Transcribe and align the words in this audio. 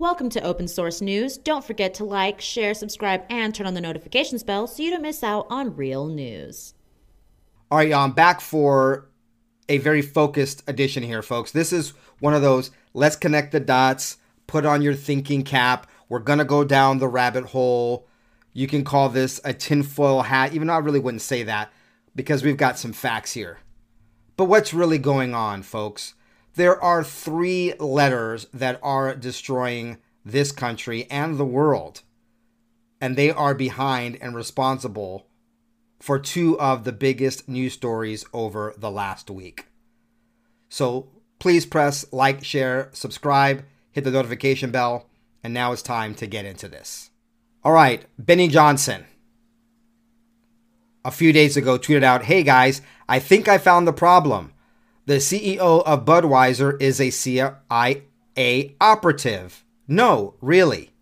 Welcome 0.00 0.28
to 0.30 0.42
Open 0.42 0.66
Source 0.66 1.00
News. 1.00 1.38
Don't 1.38 1.64
forget 1.64 1.94
to 1.94 2.04
like, 2.04 2.40
share, 2.40 2.74
subscribe, 2.74 3.22
and 3.30 3.54
turn 3.54 3.68
on 3.68 3.74
the 3.74 3.80
notifications 3.80 4.42
bell 4.42 4.66
so 4.66 4.82
you 4.82 4.90
don't 4.90 5.02
miss 5.02 5.22
out 5.22 5.46
on 5.48 5.76
real 5.76 6.08
news. 6.08 6.74
All 7.70 7.78
right, 7.78 7.88
y'all, 7.88 8.00
I'm 8.00 8.10
back 8.10 8.40
for 8.40 9.08
a 9.68 9.78
very 9.78 10.02
focused 10.02 10.64
edition 10.66 11.04
here, 11.04 11.22
folks. 11.22 11.52
This 11.52 11.72
is 11.72 11.90
one 12.18 12.34
of 12.34 12.42
those 12.42 12.72
let's 12.92 13.14
connect 13.14 13.52
the 13.52 13.60
dots, 13.60 14.16
put 14.48 14.66
on 14.66 14.82
your 14.82 14.94
thinking 14.94 15.44
cap. 15.44 15.88
We're 16.08 16.18
going 16.18 16.40
to 16.40 16.44
go 16.44 16.64
down 16.64 16.98
the 16.98 17.06
rabbit 17.06 17.44
hole. 17.44 18.08
You 18.52 18.66
can 18.66 18.82
call 18.82 19.10
this 19.10 19.40
a 19.44 19.54
tinfoil 19.54 20.22
hat, 20.22 20.54
even 20.54 20.66
though 20.66 20.74
I 20.74 20.78
really 20.78 20.98
wouldn't 20.98 21.22
say 21.22 21.44
that 21.44 21.72
because 22.16 22.42
we've 22.42 22.56
got 22.56 22.80
some 22.80 22.92
facts 22.92 23.34
here. 23.34 23.58
But 24.36 24.46
what's 24.46 24.74
really 24.74 24.98
going 24.98 25.34
on, 25.34 25.62
folks? 25.62 26.14
There 26.54 26.80
are 26.82 27.02
three 27.02 27.74
letters 27.78 28.46
that 28.54 28.78
are 28.82 29.14
destroying 29.14 29.98
this 30.24 30.52
country 30.52 31.06
and 31.10 31.36
the 31.36 31.44
world. 31.44 32.02
And 33.00 33.16
they 33.16 33.30
are 33.30 33.54
behind 33.54 34.18
and 34.20 34.34
responsible 34.34 35.26
for 36.00 36.18
two 36.18 36.58
of 36.60 36.84
the 36.84 36.92
biggest 36.92 37.48
news 37.48 37.72
stories 37.72 38.24
over 38.32 38.74
the 38.78 38.90
last 38.90 39.30
week. 39.30 39.66
So 40.68 41.08
please 41.38 41.66
press 41.66 42.06
like, 42.12 42.44
share, 42.44 42.90
subscribe, 42.92 43.64
hit 43.90 44.04
the 44.04 44.10
notification 44.10 44.70
bell, 44.70 45.08
and 45.42 45.52
now 45.52 45.72
it's 45.72 45.82
time 45.82 46.14
to 46.16 46.26
get 46.26 46.44
into 46.46 46.68
this. 46.68 47.10
All 47.62 47.72
right, 47.72 48.04
Benny 48.18 48.48
Johnson 48.48 49.06
a 51.04 51.10
few 51.10 51.32
days 51.32 51.56
ago 51.56 51.78
tweeted 51.78 52.02
out, 52.02 52.24
Hey 52.24 52.42
guys, 52.42 52.80
I 53.08 53.18
think 53.18 53.46
I 53.46 53.58
found 53.58 53.86
the 53.86 53.92
problem. 53.92 54.53
The 55.06 55.16
CEO 55.16 55.82
of 55.84 56.04
Budweiser 56.04 56.80
is 56.80 57.00
a 57.00 57.10
CIA 57.10 58.74
operative. 58.80 59.64
No, 59.86 60.34
really. 60.40 60.92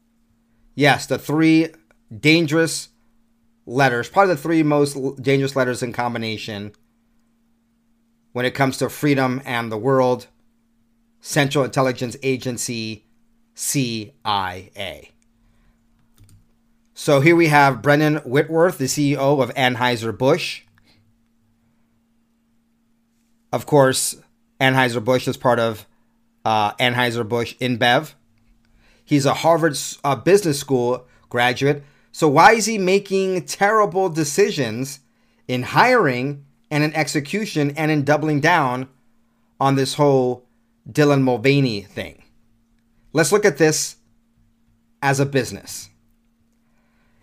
Yes, 0.74 1.06
the 1.06 1.18
three 1.18 1.68
dangerous 2.14 2.88
letters, 3.64 4.08
probably 4.08 4.34
the 4.34 4.40
three 4.40 4.62
most 4.62 4.96
dangerous 5.22 5.54
letters 5.54 5.82
in 5.82 5.92
combination 5.92 6.72
when 8.32 8.44
it 8.44 8.54
comes 8.54 8.78
to 8.78 8.88
freedom 8.88 9.40
and 9.44 9.70
the 9.70 9.78
world 9.78 10.26
Central 11.20 11.64
Intelligence 11.64 12.16
Agency, 12.22 13.04
CIA. 13.54 15.12
So 16.94 17.20
here 17.20 17.36
we 17.36 17.48
have 17.48 17.82
Brendan 17.82 18.16
Whitworth, 18.16 18.78
the 18.78 18.86
CEO 18.86 19.40
of 19.40 19.54
Anheuser-Busch. 19.54 20.62
Of 23.52 23.66
course, 23.66 24.16
Anheuser-Busch 24.60 25.28
is 25.28 25.36
part 25.36 25.58
of 25.58 25.86
uh, 26.44 26.72
Anheuser-Busch 26.74 27.54
InBev. 27.60 28.14
He's 29.04 29.26
a 29.26 29.34
Harvard 29.34 29.76
uh, 30.02 30.16
Business 30.16 30.58
School 30.58 31.06
graduate. 31.28 31.84
So 32.12 32.28
why 32.28 32.52
is 32.52 32.66
he 32.66 32.78
making 32.78 33.44
terrible 33.44 34.08
decisions 34.08 35.00
in 35.48 35.62
hiring 35.62 36.44
and 36.70 36.82
in 36.82 36.94
execution 36.94 37.72
and 37.76 37.90
in 37.90 38.04
doubling 38.04 38.40
down 38.40 38.88
on 39.60 39.76
this 39.76 39.94
whole 39.94 40.46
Dylan 40.90 41.22
Mulvaney 41.22 41.82
thing? 41.82 42.22
Let's 43.12 43.32
look 43.32 43.44
at 43.44 43.58
this 43.58 43.96
as 45.02 45.20
a 45.20 45.26
business. 45.26 45.90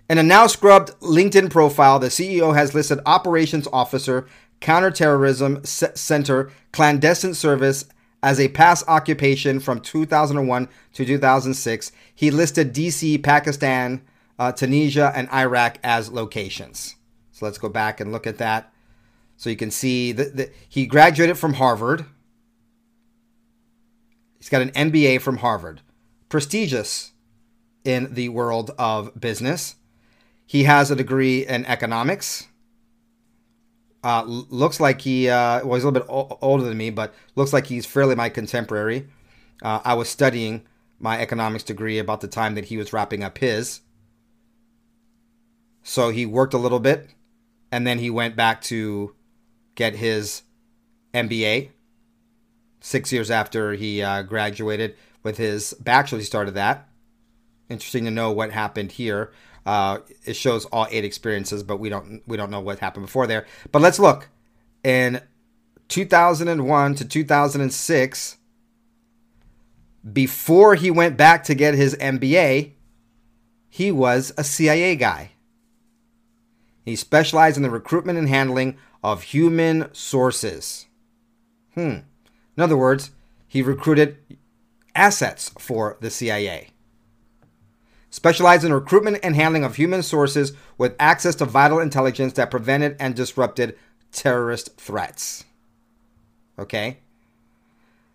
In 0.10 0.18
a 0.18 0.24
now 0.24 0.48
scrubbed 0.48 1.00
LinkedIn 1.02 1.52
profile, 1.52 2.00
the 2.00 2.08
CEO 2.08 2.56
has 2.56 2.74
listed 2.74 3.00
Operations 3.06 3.68
Officer, 3.72 4.28
Counterterrorism 4.62 5.64
Center, 5.64 6.52
Clandestine 6.72 7.34
Service 7.34 7.86
as 8.22 8.40
a 8.40 8.50
past 8.50 8.84
occupation 8.88 9.60
from 9.60 9.80
2001 9.80 10.68
to 10.94 11.06
2006. 11.06 11.92
He 12.14 12.32
listed 12.32 12.74
DC, 12.74 13.24
Pakistan, 13.24 14.02
uh, 14.38 14.52
Tunisia, 14.52 15.12
and 15.16 15.30
Iraq 15.32 15.78
as 15.84 16.12
locations. 16.12 16.96
So 17.32 17.46
let's 17.46 17.58
go 17.58 17.70
back 17.70 18.00
and 18.00 18.12
look 18.12 18.28
at 18.28 18.38
that. 18.38 18.74
So 19.38 19.50
you 19.50 19.56
can 19.56 19.72
see 19.72 20.12
that 20.12 20.54
he 20.68 20.86
graduated 20.86 21.38
from 21.38 21.54
Harvard. 21.54 22.06
He's 24.38 24.50
got 24.50 24.62
an 24.62 24.72
MBA 24.72 25.22
from 25.22 25.38
Harvard, 25.38 25.82
prestigious 26.28 27.14
in 27.86 28.14
the 28.14 28.30
world 28.30 28.72
of 28.78 29.18
business. 29.20 29.76
He 30.46 30.64
has 30.66 30.92
a 30.92 30.96
degree 30.96 31.46
in 31.46 31.66
economics. 31.66 32.48
Uh, 34.04 34.24
looks 34.26 34.80
like 34.80 35.02
he 35.02 35.30
uh, 35.30 35.66
well, 35.66 35.76
he's 35.76 35.84
a 35.84 35.90
little 35.90 35.92
bit 35.92 36.10
o- 36.10 36.38
older 36.42 36.64
than 36.64 36.78
me, 36.78 36.90
but 36.90 37.14
looks 37.36 37.52
like 37.52 37.68
he's 37.68 37.86
fairly 37.86 38.16
my 38.16 38.30
contemporary. 38.30 39.08
Uh, 39.62 39.82
I 39.84 39.94
was 39.94 40.08
studying 40.08 40.66
my 41.00 41.20
economics 41.20 41.64
degree 41.64 42.00
about 42.00 42.22
the 42.22 42.28
time 42.28 42.56
that 42.56 42.66
he 42.66 42.78
was 42.78 42.94
wrapping 42.94 43.24
up 43.24 43.38
his. 43.40 43.82
So 45.84 46.10
he 46.10 46.26
worked 46.26 46.54
a 46.54 46.58
little 46.58 46.80
bit, 46.80 47.10
and 47.72 47.86
then 47.86 48.00
he 48.00 48.10
went 48.10 48.36
back 48.36 48.62
to 48.64 49.16
get 49.76 49.96
his 49.96 50.44
MBA. 51.14 51.70
Six 52.82 53.12
years 53.12 53.30
after 53.30 53.74
he 53.74 54.02
uh, 54.02 54.22
graduated 54.22 54.96
with 55.24 55.38
his 55.38 55.74
bachelor's, 55.74 56.22
he 56.22 56.26
started 56.26 56.54
that. 56.54 56.88
Interesting 57.70 58.06
to 58.06 58.12
know 58.12 58.32
what 58.32 58.52
happened 58.52 58.94
here. 58.94 59.32
Uh, 59.66 60.00
it 60.26 60.36
shows 60.36 60.66
all 60.66 60.88
eight 60.90 61.06
experiences, 61.06 61.64
but 61.64 61.78
we 61.78 61.90
don't 61.90 62.22
we 62.26 62.38
don't 62.38 62.52
know 62.52 62.60
what 62.60 62.80
happened 62.80 63.06
before 63.06 63.28
there. 63.28 63.46
But 63.72 63.82
let's 63.82 64.00
look. 64.00 64.30
In 64.84 65.22
2001 65.90 66.96
to 66.96 67.06
2006, 67.06 68.38
before 70.14 70.76
he 70.76 70.90
went 70.90 71.18
back 71.18 71.44
to 71.46 71.56
get 71.56 71.74
his 71.74 71.96
MBA, 71.96 72.72
he 73.70 73.92
was 73.92 74.32
a 74.38 74.44
CIA 74.44 74.96
guy. 74.96 75.32
He 76.86 76.96
specialized 76.96 77.58
in 77.58 77.64
the 77.64 77.70
recruitment 77.70 78.18
and 78.18 78.30
handling 78.30 78.78
of 79.04 79.24
human 79.24 79.94
sources. 79.94 80.88
Hmm. 81.76 82.00
In 82.58 82.64
other 82.64 82.78
words, 82.78 83.12
he 83.48 83.62
recruited 83.62 84.18
assets 84.96 85.52
for 85.58 85.98
the 86.02 86.10
CIA 86.10 86.70
specialized 88.10 88.64
in 88.64 88.74
recruitment 88.74 89.20
and 89.24 89.36
handling 89.36 89.64
of 89.64 89.76
human 89.76 90.04
sources 90.04 90.54
with 90.78 90.96
access 91.00 91.36
to 91.36 91.46
vital 91.46 91.80
intelligence 91.80 92.34
that 92.34 92.52
prevented 92.52 92.96
and 93.00 93.16
disrupted 93.16 93.78
terrorist 94.12 94.76
threats. 94.78 95.46
Okay? 96.58 96.98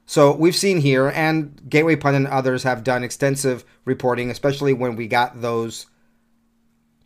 So 0.06 0.34
we've 0.34 0.56
seen 0.56 0.80
here, 0.80 1.08
and 1.08 1.60
Gateway 1.68 1.96
Pundit 1.96 2.22
and 2.22 2.26
others 2.26 2.62
have 2.64 2.84
done 2.84 3.02
extensive 3.02 3.64
reporting, 3.84 4.30
especially 4.30 4.72
when 4.72 4.96
we 4.96 5.06
got 5.06 5.40
those 5.40 5.86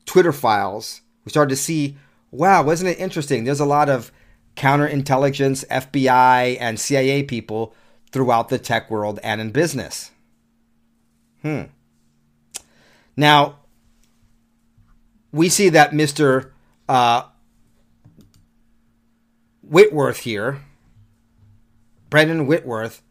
Twitter 0.05 0.33
files. 0.33 1.03
We 1.25 1.31
started 1.31 1.51
to 1.51 1.57
see, 1.57 1.97
wow, 2.31 2.63
wasn't 2.63 2.91
it 2.91 2.99
interesting? 2.99 3.45
There's 3.45 3.61
a 3.61 3.67
lot 3.67 3.89
of 3.89 4.11
counterintelligence, 4.57 5.65
FBI, 5.69 6.57
and 6.59 6.81
CIA 6.81 7.23
people 7.23 7.75
throughout 8.11 8.49
the 8.49 8.59
tech 8.59 8.91
world 8.91 9.21
and 9.23 9.41
in 9.41 9.51
business. 9.51 10.11
Hmm. 11.43 11.65
Now, 13.19 13.57
we 15.33 15.49
see 15.49 15.71
that 15.71 15.91
Mr. 15.91 16.53
Uh, 16.89 17.23
Whitworth 19.61 20.19
here, 20.19 20.61
Brendan 22.11 22.47
Whitworth, 22.47 23.03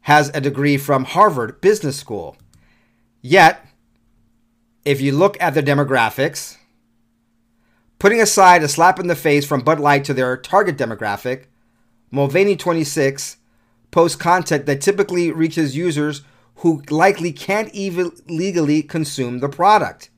has 0.00 0.32
a 0.34 0.40
degree 0.40 0.76
from 0.76 1.04
Harvard 1.04 1.60
Business 1.60 1.96
School. 1.96 2.36
Yet, 3.22 3.64
if 4.84 5.00
you 5.00 5.12
look 5.12 5.40
at 5.40 5.54
the 5.54 5.62
demographics, 5.62 6.56
putting 8.00 8.20
aside 8.20 8.64
a 8.64 8.68
slap 8.68 8.98
in 8.98 9.06
the 9.06 9.14
face 9.14 9.46
from 9.46 9.60
Bud 9.60 9.78
Light 9.78 10.02
to 10.06 10.14
their 10.14 10.36
target 10.36 10.76
demographic, 10.76 11.44
Mulvaney 12.10 12.56
26 12.56 13.36
posts 13.92 14.16
content 14.16 14.66
that 14.66 14.80
typically 14.80 15.30
reaches 15.30 15.76
users 15.76 16.22
who 16.58 16.82
likely 16.90 17.32
can't 17.32 17.72
even 17.72 18.12
legally 18.28 18.82
consume 18.82 19.38
the 19.38 19.48
product. 19.48 20.10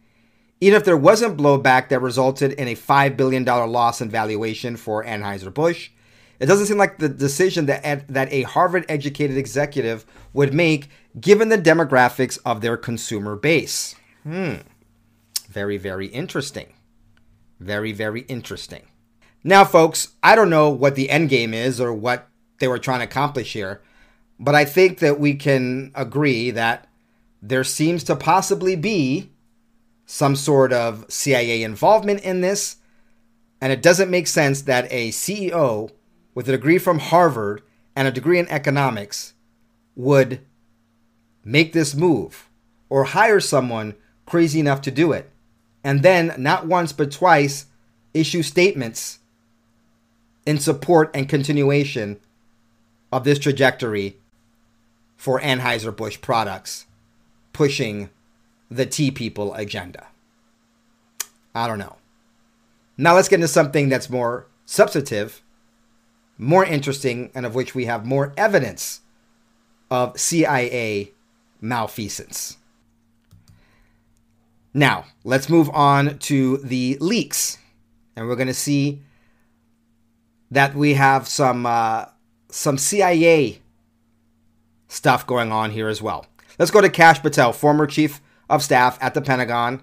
Even 0.60 0.78
if 0.78 0.84
there 0.84 0.96
wasn't 0.96 1.36
blowback 1.36 1.88
that 1.88 2.00
resulted 2.00 2.52
in 2.52 2.68
a 2.68 2.74
$5 2.74 3.16
billion 3.16 3.44
loss 3.44 4.00
in 4.00 4.10
valuation 4.10 4.76
for 4.76 5.04
Anheuser-Busch, 5.04 5.90
it 6.38 6.46
doesn't 6.46 6.66
seem 6.66 6.78
like 6.78 6.98
the 6.98 7.08
decision 7.08 7.66
that, 7.66 8.08
that 8.08 8.32
a 8.32 8.42
Harvard 8.42 8.86
educated 8.88 9.36
executive 9.36 10.06
would 10.32 10.54
make 10.54 10.88
given 11.20 11.50
the 11.50 11.58
demographics 11.58 12.38
of 12.46 12.62
their 12.62 12.78
consumer 12.78 13.36
base. 13.36 13.94
Hmm. 14.22 14.56
Very, 15.48 15.76
very 15.76 16.06
interesting. 16.06 16.72
Very, 17.58 17.92
very 17.92 18.22
interesting. 18.22 18.86
Now, 19.44 19.64
folks, 19.64 20.08
I 20.22 20.34
don't 20.34 20.50
know 20.50 20.70
what 20.70 20.94
the 20.94 21.10
end 21.10 21.28
game 21.28 21.52
is 21.52 21.80
or 21.80 21.92
what 21.92 22.28
they 22.60 22.68
were 22.68 22.78
trying 22.78 23.00
to 23.00 23.04
accomplish 23.04 23.52
here, 23.52 23.82
but 24.40 24.54
I 24.54 24.64
think 24.64 25.00
that 25.00 25.20
we 25.20 25.34
can 25.34 25.92
agree 25.94 26.50
that 26.50 26.88
there 27.42 27.62
seems 27.62 28.02
to 28.04 28.16
possibly 28.16 28.74
be 28.74 29.30
some 30.06 30.34
sort 30.34 30.72
of 30.72 31.04
CIA 31.12 31.62
involvement 31.62 32.22
in 32.22 32.40
this. 32.40 32.76
And 33.60 33.70
it 33.70 33.82
doesn't 33.82 34.10
make 34.10 34.26
sense 34.26 34.62
that 34.62 34.90
a 34.90 35.10
CEO 35.10 35.90
with 36.34 36.48
a 36.48 36.52
degree 36.52 36.78
from 36.78 36.98
Harvard 36.98 37.62
and 37.94 38.08
a 38.08 38.10
degree 38.10 38.38
in 38.38 38.48
economics 38.48 39.34
would 39.94 40.40
make 41.44 41.74
this 41.74 41.94
move 41.94 42.48
or 42.88 43.04
hire 43.04 43.40
someone 43.40 43.94
crazy 44.24 44.58
enough 44.58 44.80
to 44.82 44.90
do 44.90 45.12
it. 45.12 45.30
And 45.84 46.02
then, 46.02 46.34
not 46.38 46.66
once 46.66 46.92
but 46.92 47.12
twice, 47.12 47.66
issue 48.14 48.42
statements 48.42 49.18
in 50.46 50.58
support 50.58 51.10
and 51.14 51.28
continuation 51.28 52.18
of 53.12 53.24
this 53.24 53.38
trajectory 53.38 54.19
for 55.20 55.38
Anheuser-Busch 55.38 56.22
products 56.22 56.86
pushing 57.52 58.08
the 58.70 58.86
tea 58.86 59.10
people 59.10 59.52
agenda. 59.52 60.06
I 61.54 61.68
don't 61.68 61.78
know. 61.78 61.96
Now 62.96 63.14
let's 63.14 63.28
get 63.28 63.34
into 63.34 63.46
something 63.46 63.90
that's 63.90 64.08
more 64.08 64.46
substantive, 64.64 65.42
more 66.38 66.64
interesting, 66.64 67.30
and 67.34 67.44
of 67.44 67.54
which 67.54 67.74
we 67.74 67.84
have 67.84 68.06
more 68.06 68.32
evidence 68.38 69.02
of 69.90 70.18
CIA 70.18 71.12
malfeasance. 71.60 72.56
Now, 74.72 75.04
let's 75.22 75.50
move 75.50 75.68
on 75.74 76.18
to 76.20 76.56
the 76.56 76.96
leaks. 76.98 77.58
And 78.16 78.26
we're 78.26 78.36
going 78.36 78.46
to 78.46 78.54
see 78.54 79.02
that 80.50 80.74
we 80.74 80.94
have 80.94 81.28
some 81.28 81.66
uh, 81.66 82.06
some 82.48 82.78
CIA 82.78 83.59
stuff 84.90 85.26
going 85.26 85.52
on 85.52 85.70
here 85.70 85.88
as 85.88 86.02
well. 86.02 86.26
Let's 86.58 86.70
go 86.70 86.80
to 86.80 86.90
Kash 86.90 87.22
Patel, 87.22 87.52
former 87.52 87.86
chief 87.86 88.20
of 88.50 88.62
staff 88.62 88.98
at 89.00 89.14
the 89.14 89.22
Pentagon, 89.22 89.82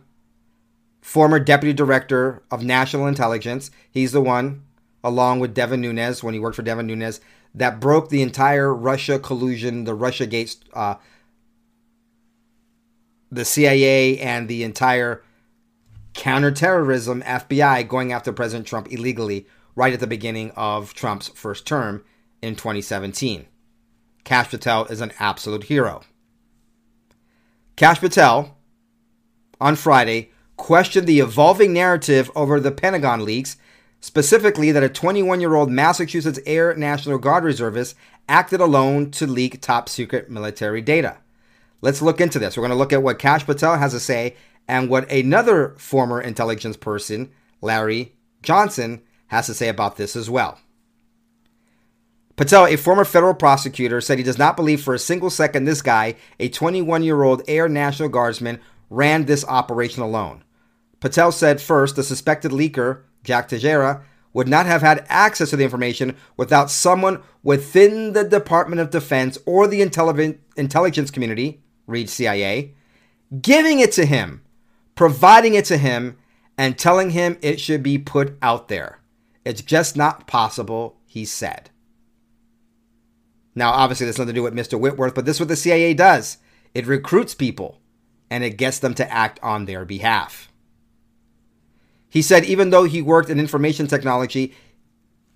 former 1.02 1.40
deputy 1.40 1.74
director 1.74 2.44
of 2.52 2.64
national 2.64 3.08
intelligence. 3.08 3.72
He's 3.90 4.12
the 4.12 4.22
one, 4.22 4.64
along 5.04 5.40
with 5.40 5.54
Devin 5.54 5.82
Nunes, 5.82 6.24
when 6.24 6.34
he 6.34 6.40
worked 6.40 6.58
for 6.58 6.62
Devin 6.62 6.86
Nunes, 6.86 7.22
that 7.56 7.80
broke 7.80 8.10
the 8.10 8.22
entire 8.22 8.74
Russia 8.74 9.18
collusion, 9.18 9.86
the 9.86 9.96
Russia 9.96 10.28
Gates, 10.28 10.58
uh, 10.74 10.96
the 13.32 13.46
CIA, 13.46 14.20
and 14.20 14.48
the 14.48 14.64
entire 14.64 15.24
counterterrorism 16.14 17.22
FBI 17.22 17.88
going 17.88 18.12
after 18.12 18.34
President 18.34 18.68
Trump 18.68 18.92
illegally 18.92 19.48
right 19.76 19.94
at 19.94 20.00
the 20.00 20.08
beginning 20.08 20.52
of 20.52 20.94
Trump's 20.94 21.30
first 21.30 21.66
term 21.66 22.04
in 22.42 22.56
2017. 22.56 23.48
Kash 24.28 24.50
Patel 24.50 24.84
is 24.88 25.00
an 25.00 25.14
absolute 25.20 25.64
hero. 25.64 26.02
Kash 27.78 28.02
Patel, 28.02 28.58
on 29.62 29.78
Friday, 29.78 30.32
questioned 30.58 31.08
the 31.08 31.22
evolving 31.22 31.72
narrative 31.72 32.30
over 32.36 32.60
the 32.60 32.74
Pentagon 32.74 33.24
leaks, 33.24 33.56
specifically 34.02 34.70
that 34.74 34.84
a 34.84 34.90
21 34.90 35.40
year 35.40 35.56
old 35.56 35.72
Massachusetts 35.72 36.42
Air 36.46 36.76
National 36.76 37.18
Guard 37.18 37.46
reservist 37.46 37.96
acted 38.28 38.60
alone 38.60 39.12
to 39.12 39.26
leak 39.26 39.62
top 39.62 39.88
secret 39.88 40.30
military 40.30 40.82
data. 40.82 41.20
Let's 41.80 42.02
look 42.02 42.20
into 42.20 42.38
this. 42.38 42.58
We're 42.58 42.64
going 42.64 42.72
to 42.72 42.76
look 42.76 42.92
at 42.92 43.02
what 43.02 43.20
Kash 43.20 43.46
Patel 43.46 43.78
has 43.78 43.94
to 43.94 44.00
say 44.02 44.36
and 44.68 44.90
what 44.90 45.10
another 45.10 45.74
former 45.78 46.20
intelligence 46.20 46.76
person, 46.76 47.32
Larry 47.62 48.14
Johnson, 48.44 49.04
has 49.28 49.46
to 49.46 49.54
say 49.54 49.70
about 49.70 49.96
this 49.96 50.18
as 50.18 50.30
well. 50.30 50.60
Patel, 52.38 52.68
a 52.68 52.76
former 52.76 53.04
federal 53.04 53.34
prosecutor, 53.34 54.00
said 54.00 54.20
he 54.20 54.24
does 54.24 54.38
not 54.38 54.56
believe 54.56 54.82
for 54.82 54.94
a 54.94 55.00
single 55.00 55.32
second 55.32 55.66
this 55.66 55.82
guy, 55.82 56.16
a 56.40 56.48
21 56.48 57.02
year 57.04 57.24
old 57.24 57.42
Air 57.48 57.68
National 57.68 58.10
Guardsman, 58.10 58.62
ran 58.92 59.26
this 59.26 59.44
operation 59.46 60.04
alone. 60.04 60.44
Patel 61.00 61.32
said 61.32 61.60
first 61.60 61.96
the 61.96 62.04
suspected 62.04 62.52
leaker, 62.52 63.02
Jack 63.24 63.48
Teixeira, 63.48 64.04
would 64.34 64.48
not 64.48 64.68
have 64.68 64.82
had 64.84 65.04
access 65.10 65.50
to 65.50 65.56
the 65.56 65.64
information 65.64 66.16
without 66.38 66.70
someone 66.70 67.24
within 67.42 68.14
the 68.14 68.24
Department 68.24 68.80
of 68.80 68.92
Defense 68.92 69.40
or 69.48 69.66
the 69.66 69.82
intelligence 69.82 71.10
community, 71.10 71.64
read 71.88 72.08
CIA, 72.08 72.76
giving 73.42 73.80
it 73.80 73.92
to 73.94 74.06
him, 74.06 74.44
providing 74.94 75.56
it 75.56 75.66
to 75.66 75.78
him, 75.78 76.18
and 76.56 76.78
telling 76.78 77.12
him 77.12 77.40
it 77.42 77.60
should 77.60 77.82
be 77.82 77.98
put 77.98 78.38
out 78.44 78.68
there. 78.68 79.00
It's 79.44 79.64
just 79.64 79.98
not 79.98 80.28
possible, 80.28 80.98
he 81.08 81.26
said. 81.26 81.72
Now, 83.58 83.72
obviously, 83.72 84.06
that's 84.06 84.20
nothing 84.20 84.36
to 84.36 84.40
do 84.40 84.44
with 84.44 84.54
Mr. 84.54 84.80
Whitworth, 84.80 85.16
but 85.16 85.26
this 85.26 85.38
is 85.38 85.40
what 85.40 85.50
the 85.50 85.56
CIA 85.56 85.96
does 85.96 86.38
it 86.76 86.86
recruits 86.86 87.34
people 87.34 87.82
and 88.30 88.44
it 88.44 88.56
gets 88.56 88.78
them 88.78 88.94
to 88.94 89.12
act 89.12 89.40
on 89.42 89.66
their 89.66 89.84
behalf. 89.84 90.52
He 92.08 92.22
said 92.22 92.46
even 92.46 92.70
though 92.70 92.84
he 92.84 93.02
worked 93.02 93.32
in 93.32 93.40
information 93.40 93.88
technology, 93.88 94.54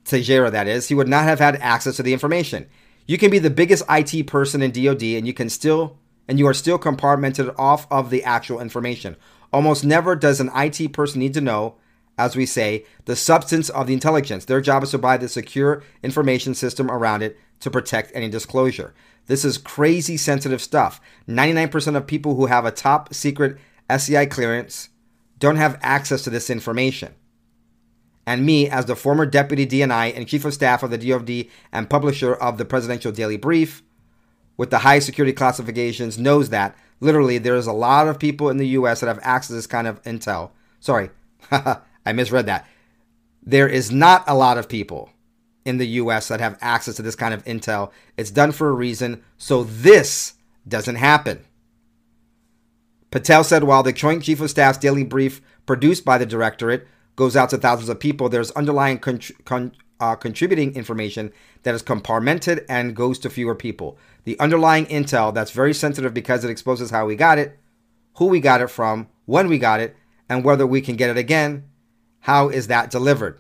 Teixeira 0.06 0.52
that 0.52 0.68
is, 0.68 0.88
he 0.88 0.94
would 0.94 1.08
not 1.08 1.24
have 1.24 1.40
had 1.40 1.56
access 1.56 1.96
to 1.96 2.04
the 2.04 2.14
information. 2.14 2.70
You 3.08 3.18
can 3.18 3.32
be 3.32 3.40
the 3.40 3.50
biggest 3.50 3.84
IT 3.90 4.28
person 4.28 4.62
in 4.62 4.70
DoD 4.70 5.02
and 5.02 5.26
you 5.26 5.34
can 5.34 5.50
still 5.50 5.98
and 6.28 6.38
you 6.38 6.46
are 6.46 6.54
still 6.54 6.78
compartmented 6.78 7.56
off 7.58 7.88
of 7.90 8.12
the 8.12 8.24
actual 8.24 8.60
information. 8.60 9.16
Almost 9.52 9.84
never 9.84 10.16
does 10.16 10.40
an 10.40 10.52
IT 10.54 10.94
person 10.94 11.20
need 11.20 11.34
to 11.34 11.42
know 11.42 11.78
as 12.18 12.36
we 12.36 12.46
say, 12.46 12.86
the 13.06 13.16
substance 13.16 13.70
of 13.70 13.88
the 13.88 13.94
intelligence. 13.94 14.46
Their 14.46 14.62
job 14.62 14.84
is 14.84 14.92
to 14.92 15.00
buy 15.00 15.18
the 15.18 15.28
secure 15.28 15.82
information 16.04 16.54
system 16.54 16.92
around 16.92 17.24
it 17.24 17.40
to 17.62 17.72
protect 17.72 18.12
any 18.14 18.30
disclosure. 18.30 18.94
This 19.28 19.46
is 19.46 19.58
crazy 19.58 20.18
sensitive 20.18 20.62
stuff. 20.62 21.00
99% 21.28 21.96
of 21.96 22.08
people 22.08 22.36
who 22.36 22.48
have 22.48 22.66
a 22.66 22.72
top 22.72 23.14
secret 23.14 23.58
SCI 23.90 24.26
clearance 24.26 24.90
don't 25.40 25.56
have 25.56 25.80
access 25.82 26.24
to 26.24 26.30
this 26.30 26.50
information. 26.50 27.14
And 28.26 28.46
me, 28.46 28.70
as 28.70 28.86
the 28.86 28.96
former 28.96 29.26
deputy 29.26 29.66
DNI 29.66 30.16
and 30.16 30.28
chief 30.28 30.46
of 30.46 30.54
staff 30.54 30.84
of 30.84 30.92
the 30.92 30.98
DoD 30.98 31.48
and 31.72 31.90
publisher 31.90 32.34
of 32.34 32.58
the 32.58 32.66
Presidential 32.66 33.12
Daily 33.12 33.38
Brief, 33.38 33.82
with 34.58 34.70
the 34.70 34.80
high 34.80 35.00
security 35.00 35.34
classifications, 35.34 36.20
knows 36.20 36.50
that 36.50 36.76
literally 37.00 37.40
there's 37.40 37.68
a 37.68 37.74
lot 37.74 38.08
of 38.08 38.20
people 38.20 38.50
in 38.50 38.58
the 38.58 38.68
U.S. 38.68 39.00
that 39.00 39.08
have 39.08 39.20
access 39.24 39.48
to 39.48 39.54
this 39.54 39.68
kind 39.68 39.88
of 39.88 40.02
intel. 40.04 40.52
Sorry, 40.80 41.10
I 41.52 42.14
misread 42.14 42.46
that. 42.46 42.68
There 43.42 43.68
is 43.68 43.92
not 43.92 44.24
a 44.28 44.36
lot 44.36 44.60
of 44.60 44.70
people 44.70 45.10
in 45.66 45.78
the 45.78 45.88
US 45.88 46.28
that 46.28 46.40
have 46.40 46.58
access 46.62 46.96
to 46.96 47.02
this 47.02 47.16
kind 47.16 47.34
of 47.34 47.44
intel. 47.46 47.92
It's 48.18 48.32
done 48.32 48.52
for 48.52 48.70
a 48.70 48.74
reason, 48.74 49.24
so 49.38 49.64
this 49.64 50.34
doesn't 50.68 50.96
happen. 50.96 51.46
Patel 53.12 53.44
said 53.44 53.64
while 53.64 53.84
the 53.84 53.92
Joint 53.92 54.24
Chief 54.24 54.40
of 54.42 54.50
Staff's 54.50 54.78
daily 54.78 55.04
brief 55.04 55.42
produced 55.66 56.06
by 56.06 56.18
the 56.18 56.26
Directorate 56.26 56.88
goes 57.16 57.36
out 57.36 57.50
to 57.50 57.58
thousands 57.58 57.90
of 57.90 58.00
people, 58.00 58.30
there's 58.30 58.52
underlying 58.52 58.98
con- 58.98 59.72
uh, 60.00 60.16
contributing 60.16 60.74
information 60.76 61.32
that 61.64 61.76
is 61.76 61.84
compartmented 61.84 62.66
and 62.70 62.96
goes 62.96 63.20
to 63.20 63.30
fewer 63.30 63.54
people. 63.54 63.98
The 64.24 64.40
underlying 64.40 64.86
intel 64.86 65.34
that's 65.34 65.52
very 65.52 65.74
sensitive 65.74 66.14
because 66.14 66.44
it 66.44 66.50
exposes 66.50 66.90
how 66.90 67.06
we 67.06 67.16
got 67.16 67.38
it, 67.38 67.60
who 68.16 68.28
we 68.28 68.40
got 68.40 68.62
it 68.62 68.70
from, 68.70 69.10
when 69.26 69.48
we 69.48 69.60
got 69.60 69.80
it, 69.80 69.96
and 70.30 70.44
whether 70.44 70.66
we 70.66 70.82
can 70.82 70.96
get 70.96 71.10
it 71.10 71.18
again 71.18 71.66
how 72.22 72.50
is 72.50 72.68
that 72.68 72.90
delivered? 72.90 73.40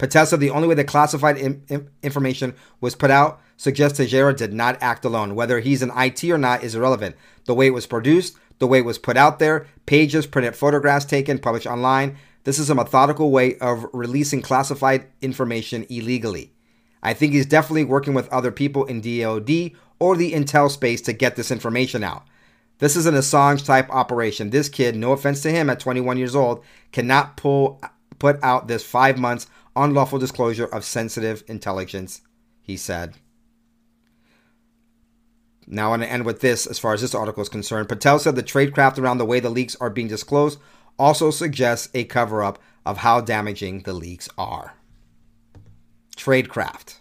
Patel 0.00 0.24
said 0.24 0.40
the 0.40 0.48
only 0.48 0.66
way 0.66 0.74
the 0.74 0.82
classified 0.82 1.36
in, 1.36 1.62
in, 1.68 1.90
information 2.02 2.54
was 2.80 2.94
put 2.94 3.10
out 3.10 3.38
suggests 3.58 3.98
Teixeira 3.98 4.34
did 4.34 4.50
not 4.50 4.78
act 4.80 5.04
alone. 5.04 5.34
Whether 5.34 5.60
he's 5.60 5.82
an 5.82 5.92
IT 5.94 6.24
or 6.24 6.38
not 6.38 6.64
is 6.64 6.74
irrelevant. 6.74 7.16
The 7.44 7.52
way 7.52 7.66
it 7.66 7.74
was 7.74 7.86
produced, 7.86 8.38
the 8.60 8.66
way 8.66 8.78
it 8.78 8.86
was 8.86 8.96
put 8.96 9.18
out 9.18 9.38
there, 9.38 9.66
pages, 9.84 10.26
printed 10.26 10.56
photographs 10.56 11.04
taken, 11.04 11.38
published 11.38 11.66
online. 11.66 12.16
This 12.44 12.58
is 12.58 12.70
a 12.70 12.74
methodical 12.74 13.30
way 13.30 13.58
of 13.58 13.86
releasing 13.92 14.40
classified 14.40 15.04
information 15.20 15.84
illegally. 15.90 16.54
I 17.02 17.12
think 17.12 17.34
he's 17.34 17.44
definitely 17.44 17.84
working 17.84 18.14
with 18.14 18.32
other 18.32 18.50
people 18.50 18.86
in 18.86 19.02
DoD 19.02 19.72
or 19.98 20.16
the 20.16 20.32
intel 20.32 20.70
space 20.70 21.02
to 21.02 21.12
get 21.12 21.36
this 21.36 21.50
information 21.50 22.02
out. 22.02 22.24
This 22.78 22.96
is 22.96 23.04
an 23.04 23.14
Assange 23.14 23.66
type 23.66 23.90
operation. 23.90 24.48
This 24.48 24.70
kid, 24.70 24.96
no 24.96 25.12
offense 25.12 25.42
to 25.42 25.50
him 25.50 25.68
at 25.68 25.78
21 25.78 26.16
years 26.16 26.34
old, 26.34 26.64
cannot 26.90 27.36
pull 27.36 27.82
put 28.18 28.38
out 28.42 28.68
this 28.68 28.84
5 28.84 29.18
months 29.18 29.46
unlawful 29.82 30.18
disclosure 30.18 30.66
of 30.66 30.84
sensitive 30.84 31.42
intelligence, 31.48 32.20
he 32.60 32.76
said. 32.76 33.14
Now, 35.66 35.86
I 35.86 35.90
want 35.90 36.02
to 36.02 36.10
end 36.10 36.24
with 36.24 36.40
this 36.40 36.66
as 36.66 36.78
far 36.78 36.94
as 36.94 37.00
this 37.00 37.14
article 37.14 37.42
is 37.42 37.48
concerned. 37.48 37.88
Patel 37.88 38.18
said 38.18 38.34
the 38.36 38.42
tradecraft 38.42 38.98
around 38.98 39.18
the 39.18 39.24
way 39.24 39.40
the 39.40 39.50
leaks 39.50 39.76
are 39.76 39.90
being 39.90 40.08
disclosed 40.08 40.58
also 40.98 41.30
suggests 41.30 41.88
a 41.94 42.04
cover 42.04 42.42
up 42.42 42.58
of 42.84 42.98
how 42.98 43.20
damaging 43.20 43.80
the 43.82 43.92
leaks 43.92 44.28
are. 44.36 44.74
Tradecraft. 46.16 46.96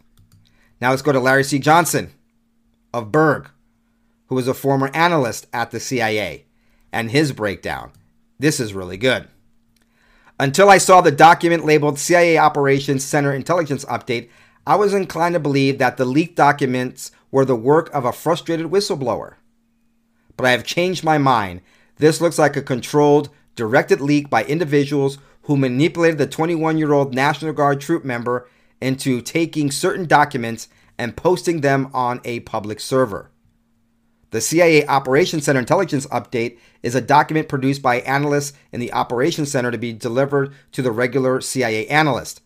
Now 0.79 0.91
let's 0.91 1.01
go 1.01 1.11
to 1.11 1.19
Larry 1.19 1.43
C. 1.43 1.59
Johnson 1.59 2.11
of 2.93 3.11
Berg 3.11 3.49
who 4.29 4.35
was 4.35 4.47
a 4.47 4.53
former 4.53 4.91
analyst 4.93 5.47
at 5.51 5.71
the 5.71 5.79
CIA, 5.79 6.45
and 6.93 7.09
his 7.09 7.31
breakdown. 7.31 7.91
This 8.37 8.59
is 8.59 8.75
really 8.75 8.97
good. 8.97 9.27
Until 10.41 10.69
I 10.69 10.77
saw 10.77 11.01
the 11.01 11.11
document 11.11 11.65
labeled 11.65 11.99
CIA 11.99 12.37
Operations 12.37 13.03
Center 13.03 13.33
Intelligence 13.33 13.83
Update, 13.85 14.29
I 14.65 14.77
was 14.77 14.93
inclined 14.93 15.33
to 15.33 15.39
believe 15.39 15.79
that 15.79 15.97
the 15.97 16.05
leaked 16.05 16.37
documents 16.37 17.11
were 17.29 17.43
the 17.43 17.57
work 17.57 17.93
of 17.93 18.05
a 18.05 18.13
frustrated 18.13 18.67
whistleblower. 18.67 19.33
But 20.37 20.45
I 20.45 20.51
have 20.51 20.63
changed 20.63 21.03
my 21.03 21.17
mind. 21.17 21.59
This 21.97 22.21
looks 22.21 22.39
like 22.39 22.55
a 22.55 22.61
controlled, 22.61 23.29
directed 23.55 23.99
leak 23.99 24.29
by 24.29 24.45
individuals 24.45 25.17
who 25.43 25.57
manipulated 25.57 26.17
the 26.17 26.27
21 26.27 26.77
year 26.77 26.93
old 26.93 27.13
National 27.13 27.51
Guard 27.51 27.81
troop 27.81 28.05
member 28.05 28.47
into 28.79 29.21
taking 29.21 29.69
certain 29.71 30.05
documents 30.05 30.69
and 30.97 31.17
posting 31.17 31.59
them 31.59 31.89
on 31.93 32.21
a 32.23 32.39
public 32.41 32.79
server. 32.79 33.29
The 34.31 34.41
CIA 34.41 34.85
Operations 34.85 35.45
Center 35.45 35.59
Intelligence 35.59 36.05
Update 36.07 36.59
is 36.83 36.93
a 36.93 37.01
document 37.01 37.49
produced 37.49 37.81
by 37.81 38.01
analysts 38.01 38.53
in 38.71 38.79
the 38.79 38.93
Operations 38.93 39.51
Center 39.51 39.71
to 39.71 39.77
be 39.77 39.91
delivered 39.91 40.53
to 40.73 40.83
the 40.83 40.91
regular 40.91 41.41
CIA 41.41 41.87
analyst. 41.87 42.41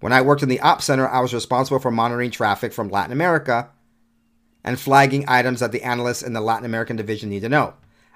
When 0.00 0.14
I 0.14 0.22
worked 0.22 0.42
in 0.42 0.48
the 0.48 0.60
Op 0.60 0.80
Center, 0.80 1.06
I 1.06 1.20
was 1.20 1.34
responsible 1.34 1.78
for 1.78 1.90
monitoring 1.90 2.30
traffic 2.30 2.72
from 2.72 2.88
Latin 2.88 3.12
America 3.12 3.68
and 4.64 4.80
flagging 4.80 5.24
items 5.28 5.60
that 5.60 5.72
the 5.72 5.82
analysts 5.82 6.22
in 6.22 6.32
the 6.32 6.40
Latin 6.40 6.64
American 6.64 6.96
division 6.96 7.28
need 7.28 7.40
to 7.40 7.50
know. 7.50 7.74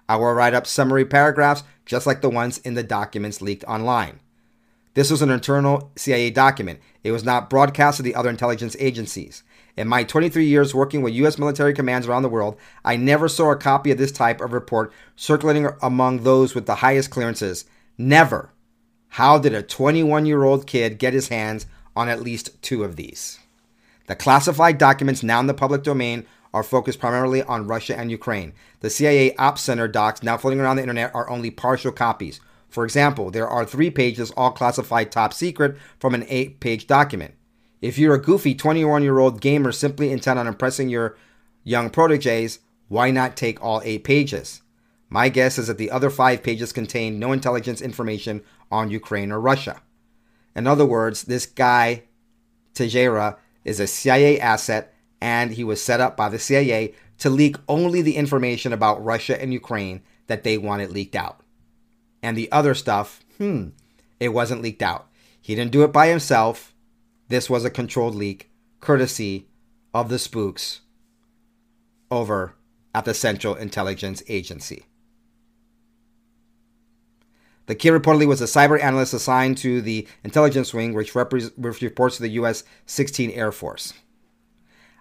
I 0.09 0.17
will 0.17 0.33
write 0.33 0.55
up 0.55 0.67
summary 0.67 1.05
paragraphs 1.05 1.63
just 1.85 2.07
like 2.07 2.23
the 2.23 2.31
ones 2.31 2.59
in 2.59 2.75
the 2.75 2.83
documents 2.83 3.43
leaked 3.43 3.65
online. 3.65 4.21
This 4.95 5.11
was 5.11 5.23
an 5.23 5.31
internal 5.31 5.93
CIA 5.97 6.31
document. 6.31 6.81
It 7.05 7.13
was 7.13 7.23
not 7.23 7.51
broadcast 7.51 7.99
to 7.99 8.03
the 8.03 8.15
other 8.15 8.31
intelligence 8.31 8.77
agencies. 8.79 9.43
In 9.81 9.89
my 9.89 10.05
23 10.05 10.45
years 10.45 10.75
working 10.75 11.01
with 11.01 11.15
U.S. 11.15 11.39
military 11.39 11.73
commands 11.73 12.07
around 12.07 12.23
the 12.23 12.29
world, 12.29 12.59
I 12.85 12.97
never 12.97 13.31
saw 13.31 13.51
a 13.51 13.57
copy 13.57 13.91
of 13.91 13.97
this 13.97 14.13
type 14.13 14.43
of 14.43 14.53
report 14.53 14.93
circulating 15.17 15.69
among 15.81 16.19
those 16.19 16.55
with 16.55 16.67
the 16.67 16.75
highest 16.75 17.09
clearances. 17.09 17.65
Never. 17.97 18.53
How 19.09 19.39
did 19.39 19.55
a 19.55 19.63
21 19.63 20.27
year 20.27 20.45
old 20.45 20.67
kid 20.67 20.99
get 20.99 21.15
his 21.15 21.29
hands 21.29 21.65
on 21.97 22.11
at 22.11 22.21
least 22.21 22.61
two 22.61 22.85
of 22.85 22.97
these? 22.97 23.39
The 24.07 24.15
classified 24.15 24.77
documents 24.77 25.23
now 25.23 25.41
in 25.41 25.47
the 25.47 25.55
public 25.55 25.83
domain 25.83 26.27
are 26.53 26.63
focused 26.63 27.01
primarily 27.01 27.43
on 27.43 27.67
Russia 27.67 27.99
and 27.99 28.11
Ukraine. 28.11 28.53
The 28.81 28.91
CIA 28.91 29.35
Ops 29.37 29.63
Center 29.63 29.89
docs 29.89 30.23
now 30.23 30.37
floating 30.37 30.61
around 30.61 30.77
the 30.77 30.83
internet 30.83 31.15
are 31.15 31.31
only 31.31 31.51
partial 31.51 31.91
copies. 31.91 32.39
For 32.69 32.85
example, 32.85 33.31
there 33.31 33.49
are 33.49 33.65
three 33.65 33.91
pages 33.91 34.31
all 34.33 34.51
classified 34.51 35.11
top 35.11 35.33
secret 35.33 35.79
from 35.99 36.15
an 36.15 36.27
eight 36.29 36.61
page 36.61 36.87
document. 36.87 37.33
If 37.81 37.99
you're 37.99 38.15
a 38.15 38.21
goofy 38.21 38.55
21 38.55 39.03
year 39.03 39.19
old 39.19 39.41
gamer 39.41 39.73
simply 39.73 40.13
intent 40.13 40.39
on 40.39 40.47
impressing 40.47 40.89
your 40.89 41.17
young 41.65 41.91
proteges, 41.91 42.59
why 42.89 43.11
not 43.11 43.37
take 43.37 43.63
all 43.63 43.81
eight 43.85 44.05
pages? 44.05 44.63
My 45.09 45.29
guess 45.29 45.59
is 45.59 45.67
that 45.67 45.79
the 45.79 45.91
other 45.91 46.11
five 46.11 46.43
pages 46.43 46.73
contain 46.73 47.19
no 47.19 47.33
intelligence 47.33 47.81
information 47.81 48.43
on 48.71 48.91
Ukraine 48.91 49.33
or 49.33 49.41
Russia. 49.41 49.83
In 50.55 50.67
other 50.67 50.85
words, 50.85 51.25
this 51.25 51.47
guy, 51.47 52.05
Teixeira, 52.75 53.39
is 53.65 53.81
a 53.81 53.87
CIA 53.87 54.39
asset 54.39 54.95
and 55.21 55.53
he 55.53 55.65
was 55.65 55.83
set 55.83 56.01
up 56.01 56.17
by 56.17 56.29
the 56.29 56.39
CIA 56.39 56.95
to 57.19 57.31
leak 57.31 57.57
only 57.69 58.03
the 58.03 58.17
information 58.17 58.73
about 58.73 59.05
Russia 59.05 59.41
and 59.41 59.53
Ukraine 59.53 60.03
that 60.27 60.45
they 60.45 60.57
wanted 60.57 60.91
leaked 60.91 61.17
out. 61.17 61.41
And 62.23 62.37
the 62.37 62.51
other 62.53 62.75
stuff, 62.75 63.21
hmm, 63.39 63.69
it 64.19 64.29
wasn't 64.29 64.63
leaked 64.63 64.83
out. 64.83 65.09
He 65.41 65.55
didn't 65.55 65.73
do 65.73 65.83
it 65.83 65.93
by 65.93 66.09
himself. 66.09 66.70
This 67.31 67.49
was 67.49 67.65
a 67.65 67.71
controlled 67.71 68.17
leak, 68.17 68.51
courtesy 68.81 69.47
of 69.95 70.09
the 70.09 70.19
spooks 70.19 70.81
over 72.11 72.57
at 72.93 73.05
the 73.05 73.15
Central 73.15 73.55
Intelligence 73.55 74.21
Agency. 74.29 74.83
The 77.67 77.77
kid 77.77 77.93
reportedly 77.93 78.27
was 78.27 78.41
a 78.41 78.47
cyber 78.47 78.83
analyst 78.83 79.15
assigned 79.15 79.59
to 79.59 79.81
the 79.81 80.09
intelligence 80.25 80.75
wing, 80.75 80.93
which, 80.93 81.13
repre- 81.13 81.57
which 81.57 81.81
reports 81.81 82.17
to 82.17 82.23
the 82.23 82.31
U.S. 82.31 82.65
16 82.87 83.31
Air 83.31 83.53
Force. 83.53 83.95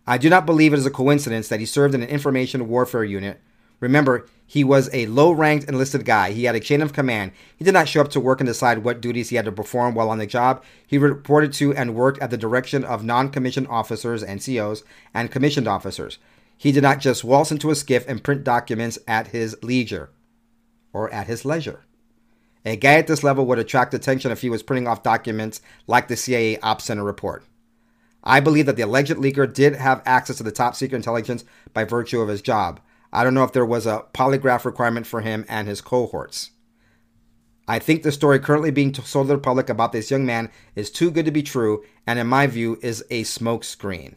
I 0.05 0.19
do 0.19 0.29
not 0.29 0.45
believe 0.45 0.71
it 0.71 0.77
is 0.77 0.86
a 0.86 0.91
coincidence 0.91 1.48
that 1.48 1.59
he 1.59 1.65
served 1.65 1.95
in 1.95 2.03
an 2.03 2.09
information 2.09 2.67
warfare 2.67 3.03
unit. 3.03 3.41
Remember, 3.79 4.27
he 4.45 4.63
was 4.63 4.89
a 4.91 5.05
low 5.05 5.31
ranked 5.31 5.69
enlisted 5.69 6.05
guy. 6.05 6.31
He 6.31 6.45
had 6.45 6.55
a 6.55 6.59
chain 6.59 6.81
of 6.81 6.91
command. 6.91 7.31
He 7.55 7.63
did 7.63 7.74
not 7.74 7.88
show 7.88 8.01
up 8.01 8.09
to 8.09 8.19
work 8.19 8.39
and 8.39 8.48
decide 8.48 8.79
what 8.79 9.00
duties 9.00 9.29
he 9.29 9.36
had 9.36 9.45
to 9.45 9.51
perform 9.51 9.93
while 9.93 10.09
on 10.09 10.17
the 10.17 10.25
job. 10.25 10.63
He 10.86 10.98
reported 10.98 11.53
to 11.53 11.74
and 11.75 11.95
worked 11.95 12.19
at 12.19 12.31
the 12.31 12.38
direction 12.38 12.83
of 12.83 13.03
non 13.03 13.29
commissioned 13.29 13.67
officers, 13.67 14.24
NCOs, 14.24 14.83
and 15.13 15.31
commissioned 15.31 15.67
officers. 15.67 16.17
He 16.57 16.71
did 16.71 16.83
not 16.83 17.00
just 17.00 17.24
waltz 17.24 17.51
into 17.51 17.69
a 17.69 17.74
SCIF 17.74 18.05
and 18.07 18.24
print 18.24 18.43
documents 18.43 19.00
at 19.07 19.27
his 19.27 19.55
leisure 19.62 20.09
or 20.91 21.13
at 21.13 21.27
his 21.27 21.45
leisure. 21.45 21.86
A 22.65 22.75
guy 22.75 22.95
at 22.95 23.07
this 23.07 23.24
level 23.24 23.45
would 23.45 23.59
attract 23.59 23.93
attention 23.93 24.31
if 24.31 24.41
he 24.41 24.50
was 24.50 24.63
printing 24.63 24.88
off 24.88 25.01
documents 25.03 25.62
like 25.88 26.07
the 26.07 26.17
CIA 26.17 26.59
Ops 26.59 26.86
Center 26.86 27.03
report. 27.03 27.45
I 28.24 28.41
believe 28.41 28.65
that 28.65 28.75
the 28.75 28.81
alleged 28.81 29.13
leaker 29.13 29.51
did 29.51 29.75
have 29.75 30.01
access 30.05 30.38
to 30.38 30.43
the 30.43 30.51
top 30.51 30.75
secret 30.75 30.98
intelligence 30.98 31.45
by 31.74 31.86
virtue 31.86 32.19
of 32.19 32.27
his 32.27 32.41
job. 32.41 32.81
I 33.11 33.23
don't 33.23 33.33
know 33.33 33.43
if 33.43 33.53
there 33.53 33.65
was 33.65 33.85
a 33.87 34.05
polygraph 34.13 34.65
requirement 34.65 35.07
for 35.07 35.21
him 35.21 35.45
and 35.47 35.67
his 35.67 35.81
cohorts. 35.81 36.51
I 37.67 37.77
think 37.77 38.01
the 38.01 38.11
story 38.11 38.39
currently 38.39 38.71
being 38.71 38.93
sold 38.93 39.27
to 39.27 39.33
the 39.33 39.39
public 39.39 39.69
about 39.69 39.91
this 39.91 40.09
young 40.09 40.25
man 40.25 40.49
is 40.75 40.89
too 40.89 41.11
good 41.11 41.25
to 41.25 41.31
be 41.31 41.43
true, 41.43 41.83
and 42.07 42.17
in 42.17 42.25
my 42.25 42.47
view, 42.47 42.79
is 42.81 43.03
a 43.11 43.23
smokescreen. 43.23 44.15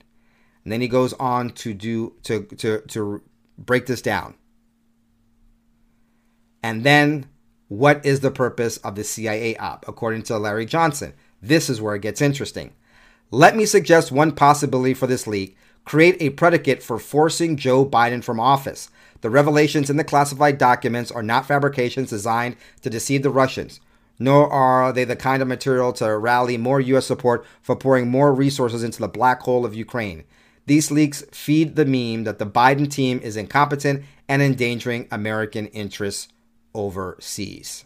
And 0.64 0.72
then 0.72 0.80
he 0.80 0.88
goes 0.88 1.12
on 1.14 1.50
to 1.50 1.74
do 1.74 2.14
to 2.22 2.44
to 2.44 2.80
to 2.88 3.22
break 3.58 3.86
this 3.86 4.00
down. 4.00 4.36
And 6.62 6.84
then, 6.84 7.26
what 7.68 8.04
is 8.06 8.20
the 8.20 8.30
purpose 8.30 8.78
of 8.78 8.94
the 8.94 9.04
CIA 9.04 9.56
op? 9.56 9.86
According 9.86 10.22
to 10.24 10.38
Larry 10.38 10.64
Johnson, 10.64 11.12
this 11.42 11.68
is 11.68 11.80
where 11.80 11.96
it 11.96 12.02
gets 12.02 12.22
interesting. 12.22 12.72
Let 13.30 13.56
me 13.56 13.66
suggest 13.66 14.12
one 14.12 14.32
possibility 14.32 14.94
for 14.94 15.06
this 15.06 15.26
leak 15.26 15.56
create 15.84 16.16
a 16.20 16.30
predicate 16.30 16.82
for 16.82 16.98
forcing 16.98 17.56
Joe 17.56 17.84
Biden 17.84 18.22
from 18.22 18.40
office. 18.40 18.90
The 19.20 19.30
revelations 19.30 19.88
in 19.88 19.96
the 19.96 20.04
classified 20.04 20.58
documents 20.58 21.10
are 21.10 21.22
not 21.22 21.46
fabrications 21.46 22.10
designed 22.10 22.56
to 22.82 22.90
deceive 22.90 23.22
the 23.22 23.30
Russians, 23.30 23.80
nor 24.18 24.50
are 24.52 24.92
they 24.92 25.04
the 25.04 25.16
kind 25.16 25.42
of 25.42 25.48
material 25.48 25.92
to 25.94 26.16
rally 26.16 26.56
more 26.56 26.80
U.S. 26.80 27.06
support 27.06 27.44
for 27.60 27.76
pouring 27.76 28.08
more 28.08 28.34
resources 28.34 28.82
into 28.82 29.00
the 29.00 29.08
black 29.08 29.42
hole 29.42 29.64
of 29.64 29.74
Ukraine. 29.74 30.24
These 30.66 30.90
leaks 30.90 31.24
feed 31.32 31.76
the 31.76 31.84
meme 31.84 32.24
that 32.24 32.38
the 32.38 32.46
Biden 32.46 32.90
team 32.90 33.20
is 33.20 33.36
incompetent 33.36 34.04
and 34.28 34.42
endangering 34.42 35.08
American 35.10 35.66
interests 35.68 36.28
overseas. 36.74 37.84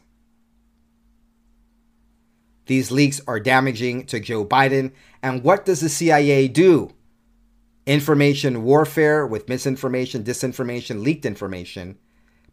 These 2.67 2.91
leaks 2.91 3.21
are 3.27 3.41
damaging 3.41 4.07
to 4.07 4.21
Joe 4.21 4.45
Biden. 4.45 4.93
And 5.23 5.43
what 5.43 5.65
does 5.65 5.81
the 5.81 5.89
CIA 5.89 6.49
do? 6.49 6.91
Information 7.87 8.65
warfare 8.65 9.25
with 9.25 9.49
misinformation, 9.49 10.25
disinformation, 10.25 11.03
leaked 11.03 11.25
information, 11.25 11.97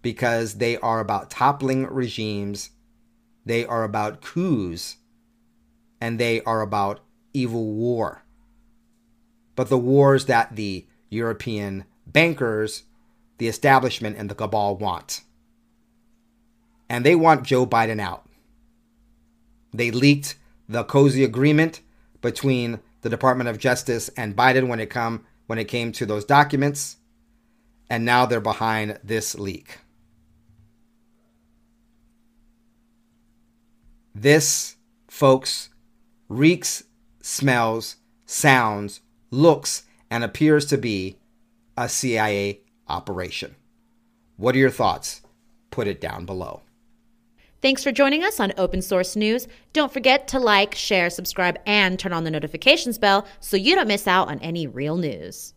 because 0.04 0.56
they 0.56 0.78
are 0.78 1.00
about 1.00 1.32
toppling 1.32 1.88
regimes, 1.88 2.70
they 3.44 3.66
are 3.66 3.84
about 3.84 4.22
coups, 4.22 4.98
and 6.00 6.20
they 6.20 6.42
are 6.44 6.62
about 6.62 7.00
evil 7.34 7.74
war. 7.74 8.24
But 9.56 9.70
the 9.70 9.78
wars 9.78 10.26
that 10.26 10.56
the 10.56 10.86
European 11.10 11.86
bankers, 12.06 12.84
the 13.38 13.48
establishment, 13.48 14.18
and 14.18 14.30
the 14.30 14.36
cabal 14.36 14.78
want. 14.78 15.22
And 16.90 17.04
they 17.04 17.16
want 17.16 17.44
Joe 17.44 17.66
Biden 17.66 18.00
out. 18.00 18.26
They 19.74 19.90
leaked 19.90 20.36
the 20.70 20.84
cozy 20.84 21.24
agreement 21.24 21.82
between 22.22 22.80
the 23.04 23.10
Department 23.10 23.50
of 23.50 23.60
Justice 23.60 24.10
and 24.18 24.36
Biden 24.36 24.68
when 24.68 24.80
it 24.80 24.90
come 24.90 25.26
when 25.46 25.60
it 25.60 25.66
came 25.66 25.92
to 25.92 26.06
those 26.06 26.26
documents, 26.26 26.98
and 27.90 28.06
now 28.06 28.26
they're 28.26 28.40
behind 28.40 28.98
this 29.04 29.36
leak. 29.38 29.80
This, 34.16 34.78
folks, 35.10 35.70
reeks, 36.30 36.84
smells, 37.22 37.98
sounds, 38.26 39.02
looks, 39.32 39.84
and 40.10 40.24
appears 40.24 40.66
to 40.68 40.78
be 40.78 41.18
a 41.76 41.90
CIA 41.90 42.62
operation. 42.88 43.56
What 44.38 44.56
are 44.56 44.60
your 44.60 44.70
thoughts? 44.70 45.22
Put 45.72 45.88
it 45.88 46.00
down 46.00 46.26
below. 46.26 46.62
Thanks 47.64 47.82
for 47.82 47.94
joining 47.94 48.26
us 48.26 48.42
on 48.42 48.52
Open 48.58 48.82
Source 48.82 49.16
News. 49.16 49.48
Don't 49.72 49.94
forget 49.94 50.28
to 50.28 50.38
like, 50.38 50.76
share, 50.76 51.10
subscribe, 51.10 51.58
and 51.66 51.98
turn 51.98 52.12
on 52.12 52.26
the 52.26 52.30
notifications 52.30 52.98
bell 52.98 53.26
so 53.40 53.56
you 53.56 53.74
don't 53.74 53.88
miss 53.88 54.06
out 54.06 54.28
on 54.28 54.38
any 54.40 54.68
real 54.68 54.98
news. 54.98 55.54